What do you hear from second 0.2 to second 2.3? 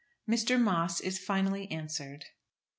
MR. MOSS IS FINALLY ANSWERED.